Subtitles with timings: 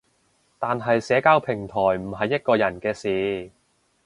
[0.57, 3.51] 但係社交平台唔係一個人嘅事